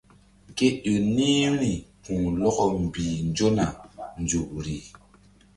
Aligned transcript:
Ke 0.57 0.67
ƴo 0.85 0.93
ni̧h 1.15 1.35
vbi̧ri 1.53 1.73
ku̧lɔkɔ 2.03 2.63
mbih 2.85 3.13
nzona 3.29 3.65
nzukri. 4.21 4.77